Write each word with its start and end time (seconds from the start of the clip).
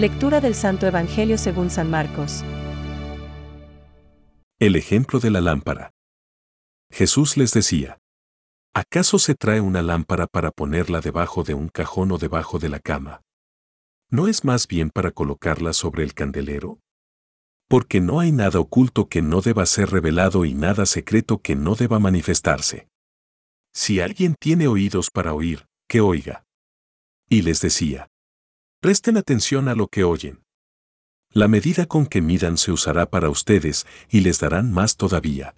Lectura 0.00 0.40
del 0.40 0.54
Santo 0.54 0.86
Evangelio 0.86 1.36
según 1.36 1.68
San 1.68 1.90
Marcos. 1.90 2.42
El 4.58 4.76
ejemplo 4.76 5.20
de 5.20 5.30
la 5.30 5.42
lámpara. 5.42 5.90
Jesús 6.90 7.36
les 7.36 7.52
decía, 7.52 7.98
¿acaso 8.74 9.18
se 9.18 9.34
trae 9.34 9.60
una 9.60 9.82
lámpara 9.82 10.26
para 10.26 10.52
ponerla 10.52 11.02
debajo 11.02 11.42
de 11.42 11.52
un 11.52 11.68
cajón 11.68 12.12
o 12.12 12.16
debajo 12.16 12.58
de 12.58 12.70
la 12.70 12.80
cama? 12.80 13.20
¿No 14.08 14.26
es 14.26 14.42
más 14.42 14.66
bien 14.66 14.88
para 14.88 15.10
colocarla 15.10 15.74
sobre 15.74 16.02
el 16.02 16.14
candelero? 16.14 16.78
Porque 17.68 18.00
no 18.00 18.20
hay 18.20 18.32
nada 18.32 18.58
oculto 18.58 19.10
que 19.10 19.20
no 19.20 19.42
deba 19.42 19.66
ser 19.66 19.90
revelado 19.90 20.46
y 20.46 20.54
nada 20.54 20.86
secreto 20.86 21.42
que 21.42 21.56
no 21.56 21.74
deba 21.74 21.98
manifestarse. 21.98 22.88
Si 23.74 24.00
alguien 24.00 24.34
tiene 24.40 24.66
oídos 24.66 25.10
para 25.10 25.34
oír, 25.34 25.66
que 25.86 26.00
oiga. 26.00 26.46
Y 27.28 27.42
les 27.42 27.60
decía, 27.60 28.09
presten 28.80 29.18
atención 29.18 29.68
a 29.68 29.74
lo 29.74 29.88
que 29.88 30.04
oyen. 30.04 30.42
La 31.32 31.46
medida 31.46 31.86
con 31.86 32.06
que 32.06 32.22
midan 32.22 32.56
se 32.56 32.72
usará 32.72 33.06
para 33.06 33.28
ustedes 33.28 33.86
y 34.08 34.20
les 34.20 34.40
darán 34.40 34.72
más 34.72 34.96
todavía. 34.96 35.54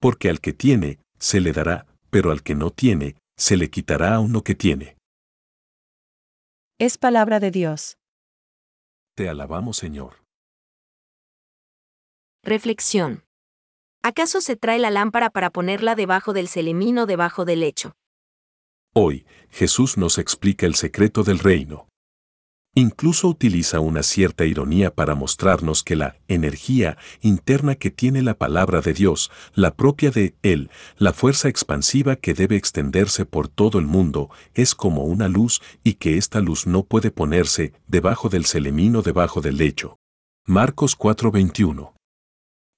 Porque 0.00 0.30
al 0.30 0.40
que 0.40 0.52
tiene, 0.52 1.00
se 1.18 1.40
le 1.40 1.52
dará, 1.52 1.86
pero 2.10 2.30
al 2.30 2.42
que 2.42 2.54
no 2.54 2.70
tiene, 2.70 3.16
se 3.36 3.56
le 3.56 3.70
quitará 3.70 4.14
aún 4.14 4.32
lo 4.32 4.42
que 4.42 4.54
tiene. 4.54 4.96
Es 6.78 6.96
palabra 6.96 7.40
de 7.40 7.50
Dios. 7.50 7.98
Te 9.16 9.28
alabamos, 9.28 9.76
Señor. 9.76 10.22
Reflexión. 12.44 13.24
¿Acaso 14.00 14.40
se 14.40 14.54
trae 14.54 14.78
la 14.78 14.90
lámpara 14.90 15.28
para 15.28 15.50
ponerla 15.50 15.96
debajo 15.96 16.32
del 16.32 16.46
celemín 16.46 16.98
o 16.98 17.06
debajo 17.06 17.44
del 17.44 17.60
lecho? 17.60 17.92
Hoy, 18.94 19.26
Jesús 19.50 19.98
nos 19.98 20.18
explica 20.18 20.66
el 20.66 20.76
secreto 20.76 21.24
del 21.24 21.40
reino. 21.40 21.87
Incluso 22.78 23.26
utiliza 23.26 23.80
una 23.80 24.04
cierta 24.04 24.44
ironía 24.44 24.94
para 24.94 25.16
mostrarnos 25.16 25.82
que 25.82 25.96
la 25.96 26.14
energía 26.28 26.96
interna 27.20 27.74
que 27.74 27.90
tiene 27.90 28.22
la 28.22 28.34
palabra 28.34 28.80
de 28.80 28.92
Dios, 28.92 29.32
la 29.52 29.74
propia 29.74 30.12
de 30.12 30.36
Él, 30.44 30.70
la 30.96 31.12
fuerza 31.12 31.48
expansiva 31.48 32.14
que 32.14 32.34
debe 32.34 32.54
extenderse 32.54 33.24
por 33.24 33.48
todo 33.48 33.80
el 33.80 33.86
mundo, 33.86 34.30
es 34.54 34.76
como 34.76 35.02
una 35.02 35.26
luz 35.26 35.60
y 35.82 35.94
que 35.94 36.18
esta 36.18 36.38
luz 36.38 36.68
no 36.68 36.84
puede 36.84 37.10
ponerse 37.10 37.72
debajo 37.88 38.28
del 38.28 38.46
celemín 38.46 38.94
o 38.94 39.02
debajo 39.02 39.40
del 39.40 39.56
lecho. 39.56 39.98
Marcos 40.46 40.96
4:21 40.96 41.94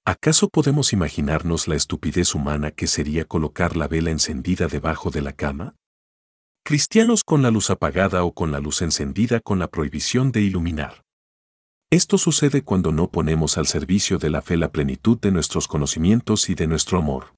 ¿Acaso 0.03 0.49
podemos 0.49 0.93
imaginarnos 0.93 1.67
la 1.67 1.75
estupidez 1.75 2.33
humana 2.33 2.71
que 2.71 2.87
sería 2.87 3.25
colocar 3.25 3.77
la 3.77 3.87
vela 3.87 4.09
encendida 4.09 4.65
debajo 4.65 5.11
de 5.11 5.21
la 5.21 5.33
cama? 5.33 5.75
Cristianos 6.63 7.23
con 7.23 7.41
la 7.41 7.49
luz 7.49 7.71
apagada 7.71 8.23
o 8.23 8.33
con 8.33 8.51
la 8.51 8.59
luz 8.59 8.81
encendida 8.83 9.39
con 9.39 9.57
la 9.57 9.67
prohibición 9.67 10.31
de 10.31 10.41
iluminar. 10.41 11.01
Esto 11.89 12.17
sucede 12.17 12.61
cuando 12.61 12.91
no 12.91 13.09
ponemos 13.09 13.57
al 13.57 13.65
servicio 13.65 14.19
de 14.19 14.29
la 14.29 14.41
fe 14.41 14.57
la 14.57 14.71
plenitud 14.71 15.19
de 15.19 15.31
nuestros 15.31 15.67
conocimientos 15.67 16.49
y 16.49 16.55
de 16.55 16.67
nuestro 16.67 16.99
amor. 16.99 17.33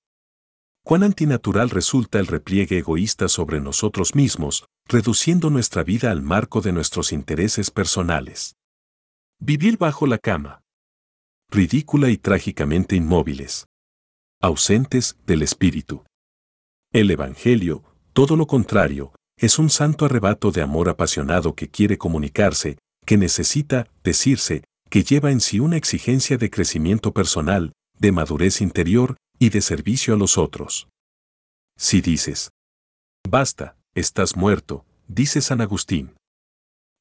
Cuán 0.86 1.04
antinatural 1.04 1.70
resulta 1.70 2.20
el 2.20 2.28
repliegue 2.28 2.78
egoísta 2.78 3.30
sobre 3.30 3.62
nosotros 3.62 4.14
mismos, 4.14 4.66
reduciendo 4.88 5.50
nuestra 5.50 5.84
vida 5.84 6.12
al 6.12 6.22
marco 6.22 6.60
de 6.60 6.74
nuestros 6.74 7.14
intereses 7.14 7.72
personales. 7.72 8.58
Vivir 9.40 9.78
bajo 9.78 10.06
la 10.06 10.18
cama 10.18 10.60
ridícula 11.50 12.10
y 12.10 12.18
trágicamente 12.18 12.96
inmóviles, 12.96 13.68
ausentes 14.42 15.18
del 15.26 15.44
espíritu. 15.44 16.04
El 16.92 17.10
Evangelio, 17.12 17.84
todo 18.14 18.36
lo 18.38 18.48
contrario, 18.48 19.12
es 19.38 19.60
un 19.60 19.70
santo 19.70 20.06
arrebato 20.06 20.52
de 20.52 20.62
amor 20.62 20.88
apasionado 20.88 21.56
que 21.56 21.70
quiere 21.70 21.98
comunicarse, 21.98 22.78
que 23.06 23.18
necesita 23.18 23.88
decirse, 24.04 24.64
que 24.90 25.04
lleva 25.04 25.32
en 25.32 25.42
sí 25.42 25.60
una 25.60 25.78
exigencia 25.78 26.38
de 26.38 26.50
crecimiento 26.50 27.12
personal, 27.12 27.74
de 27.98 28.12
madurez 28.12 28.62
interior 28.62 29.18
y 29.40 29.50
de 29.50 29.62
servicio 29.62 30.14
a 30.14 30.18
los 30.18 30.38
otros. 30.38 30.88
Si 31.78 32.02
dices, 32.02 32.52
basta, 33.28 33.76
estás 33.96 34.36
muerto, 34.36 34.86
dice 35.08 35.42
San 35.42 35.62
Agustín. 35.62 36.16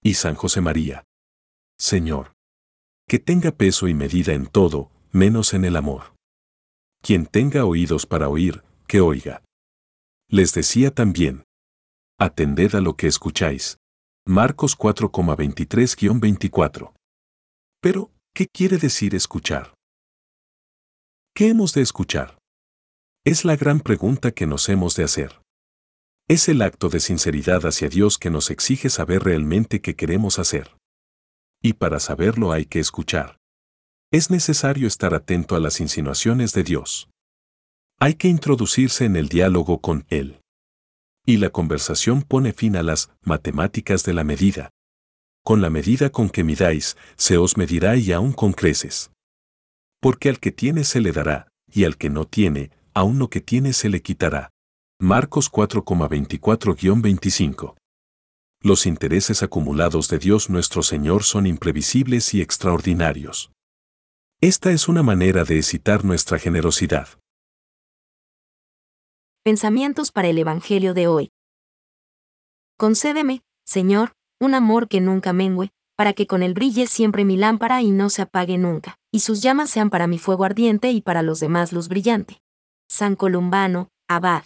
Y 0.03 0.15
San 0.15 0.35
José 0.35 0.61
María. 0.61 1.05
Señor, 1.79 2.33
que 3.07 3.19
tenga 3.19 3.53
peso 3.53 3.87
y 3.87 3.95
medida 3.95 4.33
en 4.33 4.47
todo, 4.47 4.91
menos 5.13 5.53
en 5.53 5.65
el 5.65 5.77
amor. 5.77 6.15
Quien 7.03 7.27
tenga 7.27 7.65
oídos 7.67 8.07
para 8.07 8.29
oír, 8.29 8.65
que 8.87 9.01
oiga. 9.01 9.43
Les 10.33 10.55
decía 10.55 10.91
también, 10.91 11.45
atended 12.19 12.75
a 12.75 12.81
lo 12.81 12.97
que 12.97 13.07
escucháis. 13.07 13.77
Marcos 14.27 14.77
4,23-24. 14.79 16.95
Pero, 17.81 18.11
¿qué 18.35 18.49
quiere 18.49 18.79
decir 18.79 19.15
escuchar? 19.15 19.75
¿Qué 21.35 21.49
hemos 21.49 21.75
de 21.75 21.83
escuchar? 21.83 22.39
Es 23.25 23.45
la 23.45 23.57
gran 23.57 23.81
pregunta 23.81 24.33
que 24.33 24.47
nos 24.47 24.69
hemos 24.69 24.97
de 24.97 25.05
hacer. 25.05 25.43
Es 26.29 26.49
el 26.49 26.63
acto 26.63 26.89
de 26.89 27.01
sinceridad 27.01 27.67
hacia 27.67 27.89
Dios 27.89 28.17
que 28.17 28.31
nos 28.31 28.51
exige 28.51 28.89
saber 28.89 29.25
realmente 29.25 29.81
qué 29.81 29.95
queremos 29.95 30.39
hacer 30.39 30.77
y 31.63 31.75
para 31.75 32.01
saberlo 32.01 32.53
hay 32.53 32.67
que 32.67 32.81
escuchar. 32.81 33.39
Es 34.11 34.31
necesario 34.31 34.89
estar 34.89 35.15
atento 35.15 35.55
a 35.55 35.61
las 35.61 35.81
insinuaciones 35.81 36.53
de 36.53 36.65
Dios. 36.65 37.09
Hay 38.05 38.15
que 38.15 38.27
introducirse 38.27 39.05
en 39.05 39.15
el 39.15 39.29
diálogo 39.29 39.81
con 39.81 40.05
Él. 40.09 40.41
Y 41.25 41.37
la 41.37 41.51
conversación 41.51 42.23
pone 42.23 42.53
fin 42.53 42.75
a 42.75 42.83
las 42.83 43.13
matemáticas 43.23 44.03
de 44.03 44.13
la 44.13 44.25
medida. 44.25 44.71
Con 45.45 45.63
la 45.63 45.71
medida 45.71 46.11
con 46.11 46.29
que 46.29 46.43
midáis, 46.43 46.97
se 47.17 47.39
os 47.39 47.57
medirá 47.57 47.95
y 47.95 48.11
aún 48.11 48.33
con 48.33 48.55
creces. 48.55 49.13
Porque 50.01 50.31
al 50.31 50.41
que 50.41 50.51
tiene 50.51 50.83
se 50.83 51.01
le 51.01 51.13
dará, 51.13 51.47
y 51.73 51.85
al 51.85 51.97
que 51.97 52.11
no 52.11 52.27
tiene, 52.27 52.73
aún 52.93 53.21
lo 53.21 53.31
que 53.31 53.41
tiene 53.41 53.73
se 53.73 53.89
le 53.89 54.03
quitará. 54.03 54.51
Marcos 54.99 55.49
4,24-25 55.53 57.77
los 58.65 58.87
intereses 58.87 59.45
acumulados 59.45 60.09
de 60.09 60.19
Dios 60.19 60.51
nuestro 60.51 60.83
Señor 60.83 61.23
son 61.23 61.47
imprevisibles 61.47 62.35
y 62.35 62.43
extraordinarios. 62.43 63.53
Esta 64.41 64.73
es 64.73 64.89
una 64.89 65.05
manera 65.05 65.45
de 65.45 65.59
excitar 65.59 66.05
nuestra 66.05 66.41
generosidad. 66.41 67.22
Pensamientos 69.45 70.13
para 70.13 70.29
el 70.29 70.39
Evangelio 70.39 70.95
de 70.95 71.09
hoy. 71.09 71.33
Concédeme, 72.79 73.43
Señor, 73.67 74.13
un 74.41 74.55
amor 74.55 74.87
que 74.87 75.01
nunca 75.01 75.33
mengüe, 75.33 75.71
para 75.97 76.13
que 76.13 76.29
con 76.29 76.45
él 76.45 76.55
brille 76.55 76.87
siempre 76.87 77.25
mi 77.25 77.37
lámpara 77.37 77.83
y 77.83 77.91
no 77.91 78.09
se 78.09 78.23
apague 78.23 78.57
nunca, 78.57 79.01
y 79.11 79.19
sus 79.19 79.43
llamas 79.43 79.69
sean 79.69 79.91
para 79.91 80.07
mi 80.07 80.21
fuego 80.21 80.45
ardiente 80.45 80.93
y 80.93 81.01
para 81.01 81.23
los 81.23 81.41
demás 81.41 81.73
luz 81.73 81.89
brillante. 81.89 82.41
San 82.89 83.17
Columbano, 83.17 83.89
Abad 84.09 84.45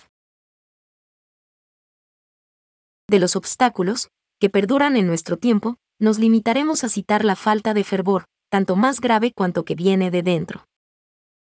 de 3.10 3.18
los 3.18 3.36
obstáculos, 3.36 4.08
que 4.40 4.48
perduran 4.48 4.96
en 4.96 5.06
nuestro 5.06 5.36
tiempo, 5.36 5.76
nos 6.00 6.18
limitaremos 6.18 6.84
a 6.84 6.88
citar 6.88 7.22
la 7.22 7.36
falta 7.36 7.74
de 7.74 7.84
fervor, 7.84 8.24
tanto 8.50 8.76
más 8.76 9.00
grave 9.02 9.32
cuanto 9.32 9.66
que 9.66 9.74
viene 9.74 10.10
de 10.10 10.22
dentro. 10.22 10.64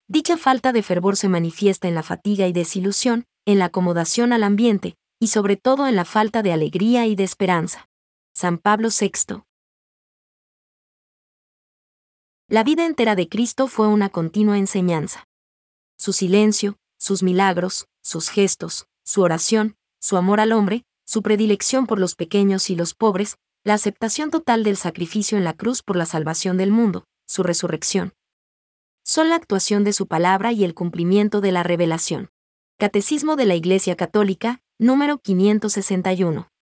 Dicha 0.09 0.35
falta 0.35 0.73
de 0.73 0.83
fervor 0.83 1.15
se 1.15 1.29
manifiesta 1.29 1.87
en 1.87 1.95
la 1.95 2.03
fatiga 2.03 2.47
y 2.47 2.53
desilusión, 2.53 3.25
en 3.45 3.59
la 3.59 3.65
acomodación 3.65 4.33
al 4.33 4.43
ambiente, 4.43 4.97
y 5.19 5.27
sobre 5.27 5.55
todo 5.55 5.87
en 5.87 5.95
la 5.95 6.05
falta 6.05 6.43
de 6.43 6.51
alegría 6.51 7.05
y 7.07 7.15
de 7.15 7.23
esperanza. 7.23 7.87
San 8.33 8.57
Pablo 8.57 8.89
VI. 8.89 9.43
La 12.47 12.63
vida 12.63 12.85
entera 12.85 13.15
de 13.15 13.27
Cristo 13.27 13.67
fue 13.67 13.87
una 13.87 14.09
continua 14.09 14.57
enseñanza. 14.57 15.27
Su 15.97 16.13
silencio, 16.13 16.77
sus 16.97 17.23
milagros, 17.23 17.87
sus 18.01 18.29
gestos, 18.29 18.87
su 19.03 19.21
oración, 19.21 19.77
su 19.99 20.17
amor 20.17 20.39
al 20.39 20.51
hombre, 20.51 20.83
su 21.05 21.21
predilección 21.21 21.87
por 21.87 21.99
los 21.99 22.15
pequeños 22.15 22.69
y 22.69 22.75
los 22.75 22.93
pobres, 22.93 23.37
la 23.63 23.73
aceptación 23.73 24.29
total 24.29 24.63
del 24.63 24.77
sacrificio 24.77 25.37
en 25.37 25.43
la 25.43 25.53
cruz 25.53 25.81
por 25.81 25.95
la 25.95 26.05
salvación 26.05 26.57
del 26.57 26.71
mundo, 26.71 27.05
su 27.25 27.41
resurrección. 27.41 28.13
Son 29.03 29.29
la 29.29 29.35
actuación 29.35 29.83
de 29.83 29.93
su 29.93 30.07
palabra 30.07 30.51
y 30.51 30.63
el 30.63 30.73
cumplimiento 30.73 31.41
de 31.41 31.51
la 31.51 31.63
revelación. 31.63 32.29
Catecismo 32.77 33.37
de 33.37 33.45
la 33.45 33.55
Iglesia 33.55 33.95
Católica, 33.95 34.59
número 34.77 35.17
561. 35.19 36.54